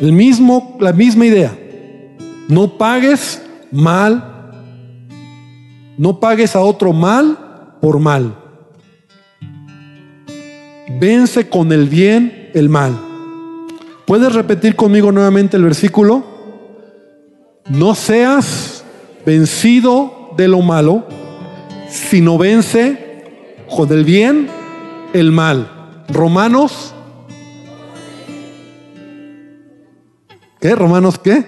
[0.01, 1.57] El mismo, la misma idea.
[2.49, 4.53] No pagues mal,
[5.97, 8.37] no pagues a otro mal por mal.
[11.01, 12.99] Vence con el bien el mal.
[14.07, 16.34] ¿Puedes repetir conmigo nuevamente el versículo?
[17.69, 18.85] No seas
[19.25, 21.07] vencido de lo malo,
[21.89, 23.25] sino vence
[23.75, 24.49] con el bien
[25.15, 25.71] el mal.
[26.09, 26.95] Romanos.
[30.61, 30.75] ¿Qué?
[30.75, 31.45] Romanos qué?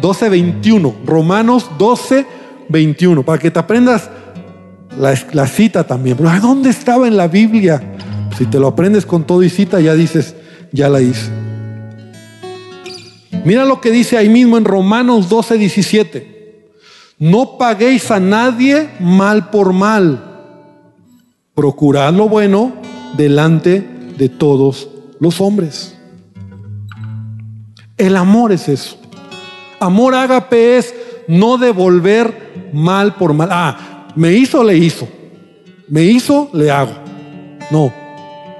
[0.00, 0.94] 12, 21.
[1.04, 2.26] Romanos 12,
[2.68, 3.24] 21.
[3.24, 4.10] Para que te aprendas
[4.98, 6.16] la, cita también.
[6.16, 7.82] Pero ¿dónde estaba en la Biblia?
[8.38, 10.36] Si te lo aprendes con todo y cita, ya dices,
[10.72, 11.43] ya la hice.
[13.44, 16.70] Mira lo que dice ahí mismo en Romanos 12, 17.
[17.18, 20.34] No paguéis a nadie mal por mal
[21.54, 22.72] Procurad lo bueno
[23.16, 23.80] delante
[24.18, 24.88] de todos
[25.20, 25.96] los hombres.
[27.96, 28.98] El amor es eso.
[29.78, 30.92] Amor ágape es
[31.28, 33.50] no devolver mal por mal.
[33.52, 35.06] Ah, me hizo, le hizo.
[35.86, 36.94] Me hizo, le hago.
[37.70, 37.92] No,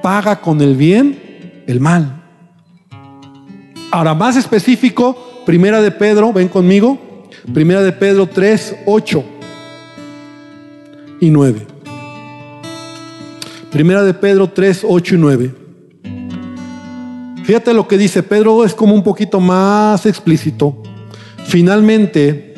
[0.01, 2.23] paga con el bien el mal.
[3.95, 6.99] Ahora, más específico, Primera de Pedro, ven conmigo.
[7.53, 9.25] Primera de Pedro 3, 8
[11.21, 11.65] y 9.
[13.71, 15.55] Primera de Pedro 3, 8 y 9.
[17.45, 20.77] Fíjate lo que dice Pedro, es como un poquito más explícito.
[21.47, 22.57] Finalmente,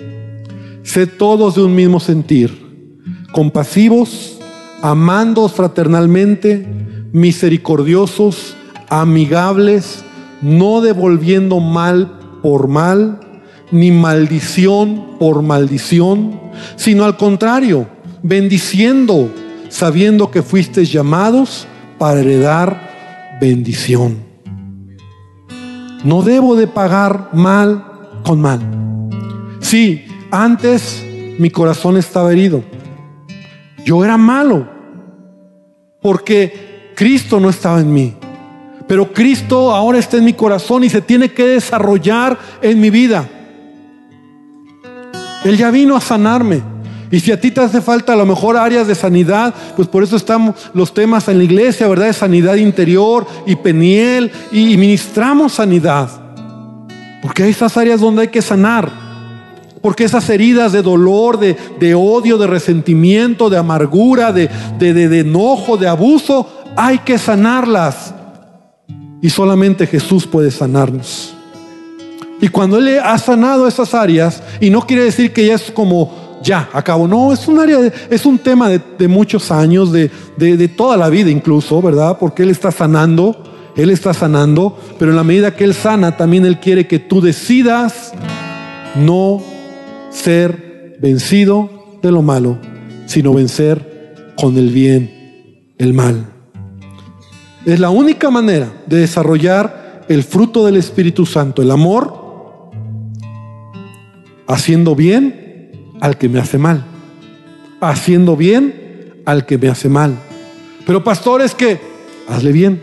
[0.84, 2.96] sé todos de un mismo sentir,
[3.30, 4.38] compasivos,
[4.80, 6.66] amando fraternalmente,
[7.12, 8.56] misericordiosos,
[8.88, 10.05] amigables,
[10.42, 13.20] no devolviendo mal por mal,
[13.70, 16.40] ni maldición por maldición,
[16.76, 17.88] sino al contrario,
[18.22, 19.30] bendiciendo,
[19.68, 21.66] sabiendo que fuisteis llamados
[21.98, 24.24] para heredar bendición.
[26.04, 27.84] No debo de pagar mal
[28.22, 28.60] con mal.
[29.60, 31.04] Sí, antes
[31.38, 32.62] mi corazón estaba herido.
[33.84, 34.68] Yo era malo
[36.00, 38.14] porque Cristo no estaba en mí.
[38.86, 43.28] Pero Cristo ahora está en mi corazón y se tiene que desarrollar en mi vida.
[45.44, 46.62] Él ya vino a sanarme.
[47.10, 50.02] Y si a ti te hace falta a lo mejor áreas de sanidad, pues por
[50.02, 52.06] eso estamos los temas en la iglesia, ¿verdad?
[52.06, 56.10] De sanidad interior y peniel y ministramos sanidad.
[57.22, 58.90] Porque hay esas áreas donde hay que sanar.
[59.80, 65.86] Porque esas heridas de dolor, de, odio, de resentimiento, de amargura, de, de enojo, de
[65.86, 68.05] abuso, hay que sanarlas.
[69.20, 71.34] Y solamente Jesús puede sanarnos.
[72.40, 76.26] Y cuando Él ha sanado esas áreas, y no quiere decir que ya es como
[76.42, 77.08] ya, acabo.
[77.08, 81.30] No, es un área, es un tema de, muchos años, de, de, toda la vida
[81.30, 82.18] incluso, ¿verdad?
[82.18, 83.42] Porque Él está sanando,
[83.76, 87.20] Él está sanando, pero en la medida que Él sana, también Él quiere que tú
[87.20, 88.12] decidas
[88.94, 89.42] no
[90.10, 92.58] ser vencido de lo malo,
[93.06, 96.35] sino vencer con el bien el mal.
[97.66, 102.70] Es la única manera de desarrollar el fruto del Espíritu Santo, el amor,
[104.46, 106.84] haciendo bien al que me hace mal,
[107.80, 110.16] haciendo bien al que me hace mal.
[110.86, 111.80] Pero pastor es que,
[112.28, 112.80] hazle bien.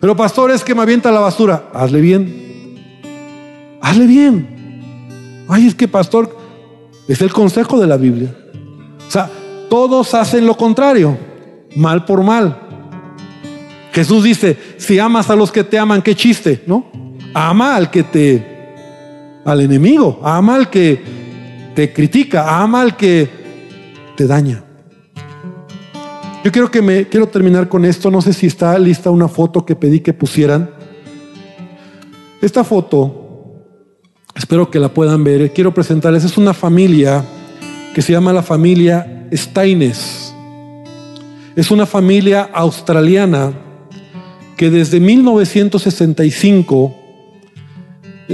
[0.00, 2.76] Pero pastor es que me avienta la basura, hazle bien.
[3.80, 5.44] Hazle bien.
[5.48, 6.36] Ay, es que pastor,
[7.06, 8.34] es el consejo de la Biblia.
[9.06, 9.30] O sea,
[9.70, 11.16] todos hacen lo contrario,
[11.76, 12.67] mal por mal.
[13.92, 16.90] Jesús dice, si amas a los que te aman, qué chiste, ¿no?
[17.34, 18.58] Ama al que te
[19.44, 21.02] al enemigo, ama al que
[21.74, 23.28] te critica, ama al que
[24.16, 24.62] te daña.
[26.44, 29.64] Yo quiero que me quiero terminar con esto, no sé si está lista una foto
[29.64, 30.70] que pedí que pusieran.
[32.40, 33.26] Esta foto
[34.34, 35.52] espero que la puedan ver.
[35.52, 37.24] Quiero presentarles es una familia
[37.94, 40.34] que se llama la familia Steines.
[41.56, 43.67] Es una familia australiana
[44.58, 47.08] que desde 1965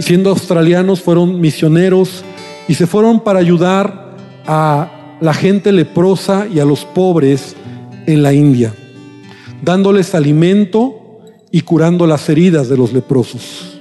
[0.00, 2.24] siendo australianos, fueron misioneros
[2.68, 7.54] y se fueron para ayudar a la gente leprosa y a los pobres
[8.06, 8.74] en la India,
[9.62, 13.80] dándoles alimento y curando las heridas de los leprosos.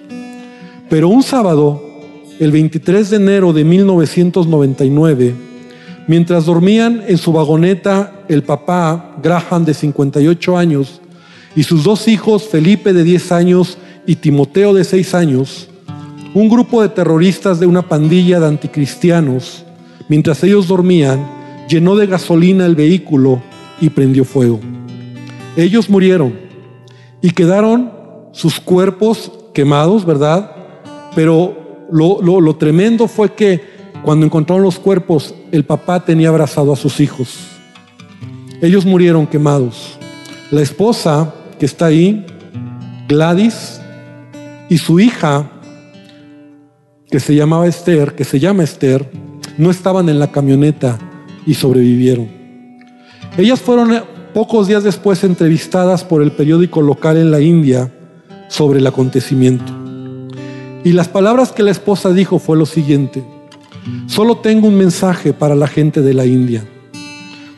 [0.89, 1.81] Pero un sábado,
[2.39, 5.33] el 23 de enero de 1999,
[6.07, 11.01] mientras dormían en su vagoneta el papá Graham de 58 años
[11.55, 15.69] y sus dos hijos Felipe de 10 años y Timoteo de 6 años,
[16.33, 19.63] un grupo de terroristas de una pandilla de anticristianos,
[20.09, 21.25] mientras ellos dormían,
[21.69, 23.41] llenó de gasolina el vehículo
[23.79, 24.59] y prendió fuego.
[25.55, 26.33] Ellos murieron
[27.21, 27.91] y quedaron
[28.31, 30.51] sus cuerpos quemados, ¿verdad?
[31.15, 33.61] Pero lo, lo tremendo fue que
[34.03, 37.37] cuando encontraron los cuerpos, el papá tenía abrazado a sus hijos.
[38.61, 39.97] Ellos murieron quemados.
[40.51, 41.33] La esposa
[41.63, 42.25] que está ahí,
[43.07, 43.79] Gladys,
[44.67, 45.49] y su hija
[47.09, 49.09] que se llamaba Esther, que se llama Esther,
[49.57, 50.99] no estaban en la camioneta
[51.45, 52.27] y sobrevivieron.
[53.37, 57.89] Ellas fueron eh, pocos días después entrevistadas por el periódico local en la India
[58.49, 59.71] sobre el acontecimiento.
[60.83, 63.23] Y las palabras que la esposa dijo fue lo siguiente,
[64.07, 66.65] solo tengo un mensaje para la gente de la India.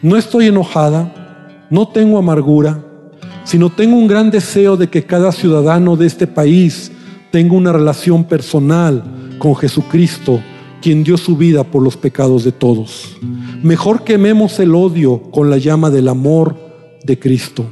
[0.03, 2.83] No estoy enojada, no tengo amargura,
[3.45, 6.91] sino tengo un gran deseo de que cada ciudadano de este país
[7.31, 10.41] tenga una relación personal con Jesucristo,
[10.81, 13.15] quien dio su vida por los pecados de todos.
[13.63, 16.57] Mejor quememos el odio con la llama del amor
[17.03, 17.65] de Cristo.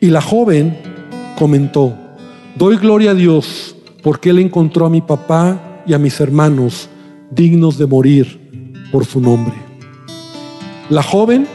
[0.00, 0.76] Y la joven
[1.38, 1.94] comentó,
[2.56, 6.88] doy gloria a Dios porque Él encontró a mi papá y a mis hermanos
[7.30, 8.40] dignos de morir
[8.90, 9.54] por su nombre.
[10.90, 11.46] La joven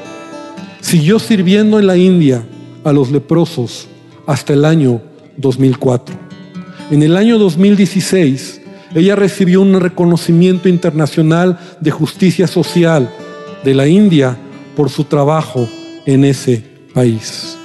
[0.80, 2.46] siguió sirviendo en la India
[2.88, 3.88] a los leprosos
[4.26, 5.02] hasta el año
[5.36, 6.16] 2004.
[6.90, 8.62] En el año 2016,
[8.96, 13.10] ella recibió un reconocimiento internacional de justicia social
[13.66, 14.38] de la India
[14.76, 15.68] por su trabajo
[16.06, 16.64] en ese
[16.94, 17.58] país.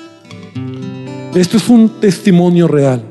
[1.34, 3.02] Esto es un testimonio real.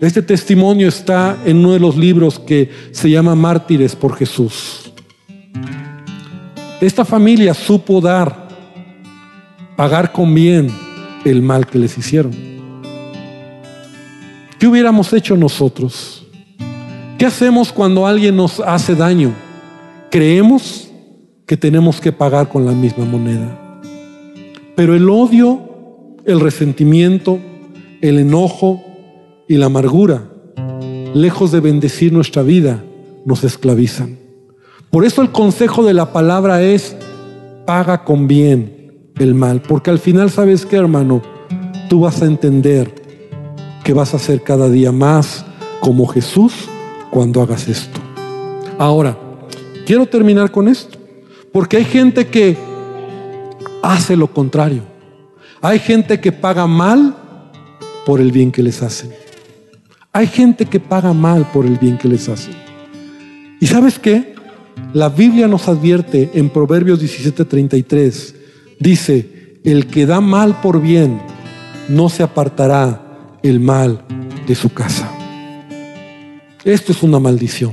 [0.00, 4.92] Este testimonio está en uno de los libros que se llama Mártires por Jesús.
[6.80, 8.48] Esta familia supo dar
[9.76, 10.89] pagar con bien
[11.24, 12.32] el mal que les hicieron.
[14.58, 16.26] ¿Qué hubiéramos hecho nosotros?
[17.18, 19.34] ¿Qué hacemos cuando alguien nos hace daño?
[20.10, 20.90] Creemos
[21.46, 23.80] que tenemos que pagar con la misma moneda.
[24.76, 25.60] Pero el odio,
[26.24, 27.38] el resentimiento,
[28.00, 28.82] el enojo
[29.48, 30.30] y la amargura,
[31.14, 32.82] lejos de bendecir nuestra vida,
[33.24, 34.18] nos esclavizan.
[34.90, 36.96] Por eso el consejo de la palabra es,
[37.66, 38.79] paga con bien
[39.20, 41.22] el mal, porque al final sabes que hermano,
[41.88, 42.94] tú vas a entender
[43.84, 45.44] que vas a ser cada día más
[45.80, 46.68] como Jesús
[47.10, 48.00] cuando hagas esto.
[48.78, 49.16] Ahora,
[49.86, 50.98] quiero terminar con esto,
[51.52, 52.56] porque hay gente que
[53.82, 54.82] hace lo contrario.
[55.62, 57.14] Hay gente que paga mal
[58.06, 59.10] por el bien que les hacen.
[60.12, 62.54] Hay gente que paga mal por el bien que les hacen.
[63.60, 64.34] ¿Y sabes qué?
[64.94, 68.34] La Biblia nos advierte en Proverbios 17:33,
[68.80, 71.20] dice, el que da mal por bien,
[71.88, 74.02] no se apartará el mal
[74.46, 75.08] de su casa.
[76.64, 77.72] Esto es una maldición.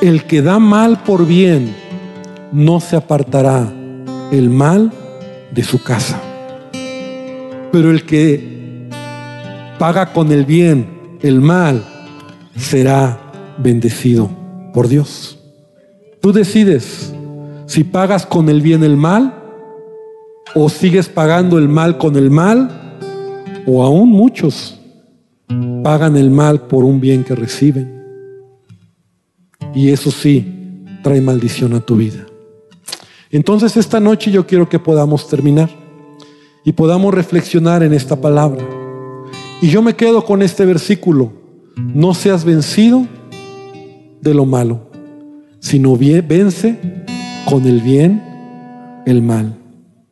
[0.00, 1.74] El que da mal por bien,
[2.52, 3.72] no se apartará
[4.30, 4.92] el mal
[5.52, 6.20] de su casa.
[7.72, 8.88] Pero el que
[9.78, 11.84] paga con el bien el mal,
[12.56, 13.18] será
[13.58, 14.30] bendecido
[14.72, 15.38] por Dios.
[16.20, 17.12] Tú decides
[17.66, 19.45] si pagas con el bien el mal
[20.58, 22.98] o sigues pagando el mal con el mal
[23.66, 24.80] o aún muchos
[25.84, 28.02] pagan el mal por un bien que reciben.
[29.74, 32.26] Y eso sí, trae maldición a tu vida.
[33.30, 35.68] Entonces esta noche yo quiero que podamos terminar
[36.64, 38.64] y podamos reflexionar en esta palabra.
[39.60, 41.32] Y yo me quedo con este versículo.
[41.76, 43.06] No seas vencido
[44.22, 44.88] de lo malo,
[45.60, 46.78] sino vence
[47.44, 48.22] con el bien
[49.04, 49.65] el mal.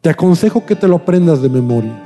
[0.05, 1.99] Te aconsejo que te lo aprendas de memoria.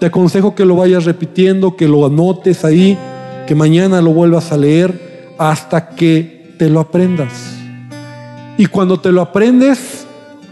[0.00, 2.98] Te aconsejo que lo vayas repitiendo, que lo anotes ahí,
[3.46, 7.54] que mañana lo vuelvas a leer hasta que te lo aprendas.
[8.58, 10.08] Y cuando te lo aprendes,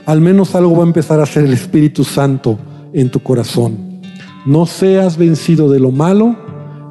[0.07, 2.61] al menos algo va a empezar a hacer el Espíritu Santo
[2.93, 4.01] en tu corazón.
[4.47, 6.37] No seas vencido de lo malo,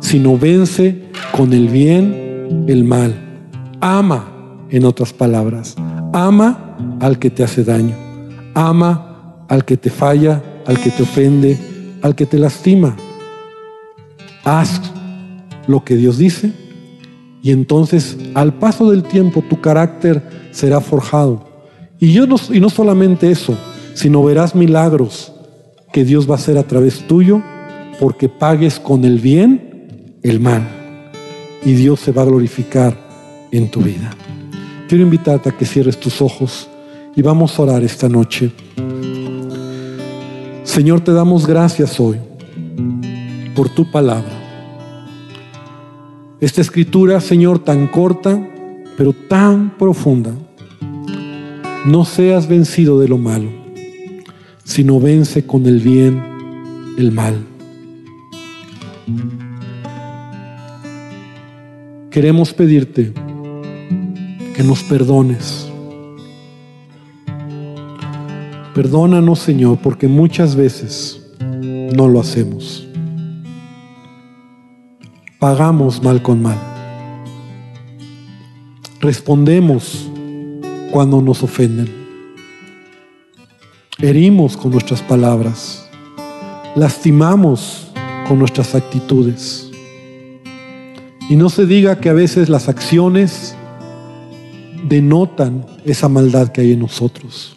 [0.02, 1.02] sino vence
[1.32, 3.16] con el bien el mal.
[3.80, 5.76] Ama, en otras palabras,
[6.12, 7.96] ama al que te hace daño.
[8.54, 9.13] Ama
[9.54, 11.56] al que te falla, al que te ofende,
[12.02, 12.96] al que te lastima.
[14.44, 14.82] Haz
[15.68, 16.52] lo que Dios dice
[17.44, 21.46] y entonces al paso del tiempo tu carácter será forjado.
[22.00, 23.56] Y, yo no, y no solamente eso,
[23.94, 25.32] sino verás milagros
[25.92, 27.44] que Dios va a hacer a través tuyo
[28.00, 30.68] porque pagues con el bien el mal.
[31.64, 32.98] Y Dios se va a glorificar
[33.52, 34.10] en tu vida.
[34.90, 36.68] Quiero invitarte a que cierres tus ojos
[37.16, 38.52] y vamos a orar esta noche.
[40.74, 42.18] Señor, te damos gracias hoy
[43.56, 44.32] por tu palabra.
[46.42, 48.44] Esta escritura, Señor, tan corta,
[48.98, 50.32] pero tan profunda.
[51.86, 53.52] No seas vencido de lo malo,
[54.64, 56.20] sino vence con el bien
[56.98, 57.36] el mal.
[62.10, 63.14] Queremos pedirte
[64.56, 65.72] que nos perdones.
[68.74, 72.88] Perdónanos, Señor, porque muchas veces no lo hacemos.
[75.38, 76.58] Pagamos mal con mal.
[79.00, 80.10] Respondemos
[80.90, 81.88] cuando nos ofenden.
[84.00, 85.88] Herimos con nuestras palabras.
[86.76, 87.92] Lastimamos
[88.28, 89.70] con nuestras actitudes.
[91.30, 93.56] Y no se diga que a veces las acciones
[94.88, 97.56] denotan esa maldad que hay en nosotros.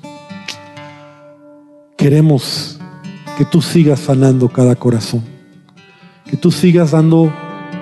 [2.06, 2.78] Queremos
[3.36, 5.24] que tú sigas sanando cada corazón,
[6.24, 7.34] que tú sigas dando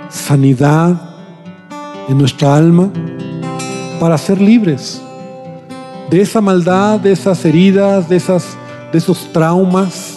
[0.08, 0.98] sanidad
[2.08, 2.88] en nuestra alma
[4.00, 5.02] para ser libres
[6.08, 8.56] de esa maldad, de esas heridas, de, esas,
[8.92, 10.16] de esos traumas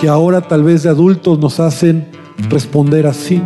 [0.00, 2.08] que ahora tal vez de adultos nos hacen
[2.48, 3.40] responder así.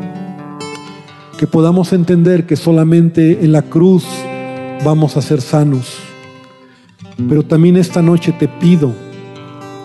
[1.37, 4.07] Que podamos entender que solamente en la cruz
[4.83, 5.99] vamos a ser sanos.
[7.29, 9.02] Pero también esta noche te pido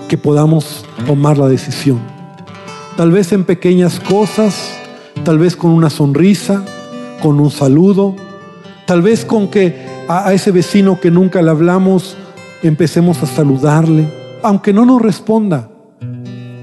[0.08, 2.00] que podamos tomar la decisión.
[2.96, 4.74] Tal vez en pequeñas cosas,
[5.24, 6.64] tal vez con una sonrisa,
[7.22, 8.16] con un saludo,
[8.86, 9.76] tal vez con que
[10.08, 12.18] a, ese vecino que nunca le hablamos,
[12.64, 15.70] empecemos a saludarle, aunque no nos responda,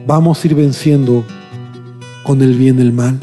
[0.06, 1.24] vamos a ir venciendo
[2.24, 3.18] con el bien el mal.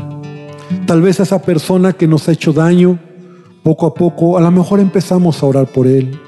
[0.85, 2.99] Tal vez a esa persona que nos ha hecho daño,
[3.63, 6.19] poco a poco, a lo mejor empezamos a orar por él,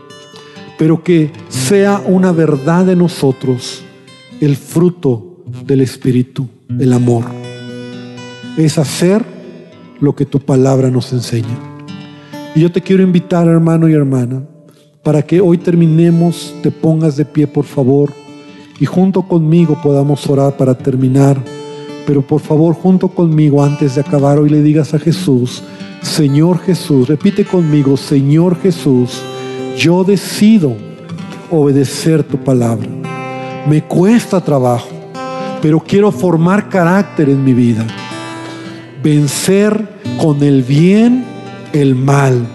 [0.77, 3.83] pero que sea una verdad de nosotros
[4.41, 6.47] el fruto del Espíritu,
[6.79, 7.25] el amor.
[8.57, 9.23] Es hacer
[9.99, 11.57] lo que tu palabra nos enseña.
[12.55, 14.43] Y yo te quiero invitar, hermano y hermana,
[15.03, 18.11] para que hoy terminemos, te pongas de pie, por favor,
[18.79, 21.41] y junto conmigo podamos orar para terminar.
[22.05, 25.63] Pero por favor, junto conmigo, antes de acabar, hoy le digas a Jesús,
[26.01, 29.21] Señor Jesús, repite conmigo, Señor Jesús,
[29.77, 30.75] yo decido
[31.49, 32.87] obedecer tu palabra.
[33.67, 34.89] Me cuesta trabajo,
[35.61, 37.85] pero quiero formar carácter en mi vida.
[39.03, 39.87] Vencer
[40.21, 41.25] con el bien
[41.73, 42.45] el mal.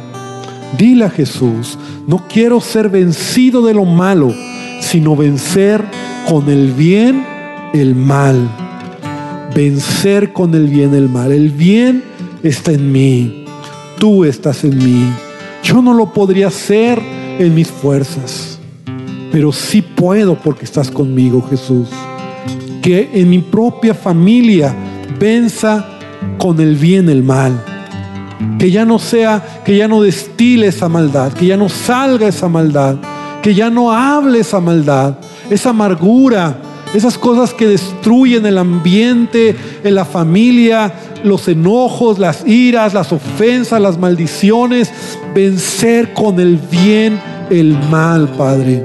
[0.76, 4.34] Dile a Jesús, no quiero ser vencido de lo malo,
[4.80, 5.84] sino vencer
[6.28, 7.24] con el bien
[7.72, 8.48] el mal.
[9.54, 11.32] Vencer con el bien el mal.
[11.32, 12.04] El bien
[12.42, 13.46] está en mí.
[13.98, 15.27] Tú estás en mí.
[15.68, 16.98] Yo no lo podría hacer
[17.38, 18.58] en mis fuerzas,
[19.30, 21.90] pero sí puedo porque estás conmigo, Jesús.
[22.80, 24.74] Que en mi propia familia
[25.20, 25.84] venza
[26.38, 27.62] con el bien el mal.
[28.58, 32.48] Que ya no sea, que ya no destile esa maldad, que ya no salga esa
[32.48, 32.96] maldad,
[33.42, 35.18] que ya no hable esa maldad,
[35.50, 36.56] esa amargura,
[36.94, 39.54] esas cosas que destruyen el ambiente,
[39.84, 40.90] en la familia,
[41.24, 44.92] los enojos, las iras, las ofensas, las maldiciones,
[45.34, 48.84] vencer con el bien el mal, Padre.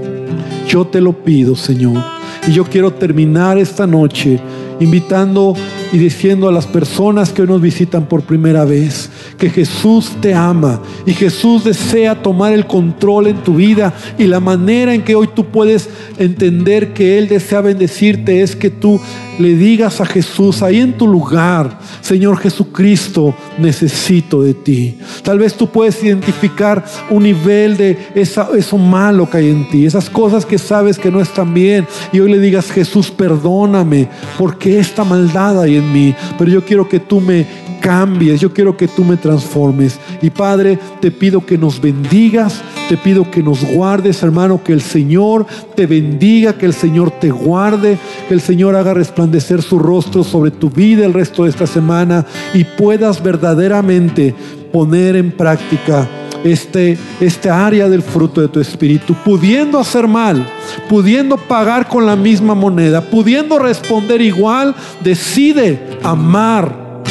[0.68, 2.04] Yo te lo pido, Señor.
[2.48, 4.40] Y yo quiero terminar esta noche
[4.80, 5.56] invitando
[5.92, 10.34] y diciendo a las personas que hoy nos visitan por primera vez que Jesús te
[10.34, 15.16] ama y Jesús desea tomar el control en tu vida y la manera en que
[15.16, 19.00] hoy tú puedes entender que Él desea bendecirte es que tú
[19.40, 24.98] le digas a Jesús ahí en tu lugar, Señor Jesucristo, necesito de ti.
[25.24, 30.10] Tal vez tú puedes identificar un nivel de eso malo que hay en ti, esas
[30.10, 35.06] cosas que sabes que no están bien y hoy le digas, Jesús, perdóname porque esta
[35.06, 37.48] maldad hay en mí, pero yo quiero que tú me
[37.80, 40.00] cambies, yo quiero que tú me transformes.
[40.22, 44.82] Y Padre, te pido que nos bendigas, te pido que nos guardes, hermano, que el
[44.82, 50.24] Señor te bendiga, que el Señor te guarde, que el Señor haga resplandecer su rostro
[50.24, 54.36] sobre tu vida el resto de esta semana y puedas verdaderamente
[54.72, 56.08] poner en práctica
[56.44, 60.46] este, este área del fruto de tu espíritu, pudiendo hacer mal,
[60.90, 67.02] pudiendo pagar con la misma moneda, pudiendo responder igual, decide amar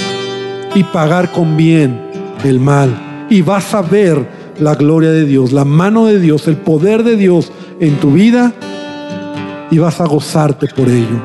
[0.74, 1.98] y pagar con bien
[2.44, 3.26] el mal.
[3.30, 7.16] Y vas a ver la gloria de Dios, la mano de Dios, el poder de
[7.16, 8.52] Dios en tu vida
[9.70, 11.20] y vas a gozarte por ello.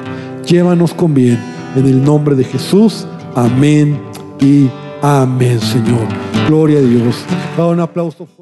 [0.46, 1.40] Llévanos con bien.
[1.76, 3.06] En el nombre de Jesús.
[3.36, 4.00] Amén
[4.40, 4.70] y
[5.02, 6.08] amén, Señor.
[6.48, 7.18] Gloria a Dios.
[7.58, 8.38] Un aplauso fuerte.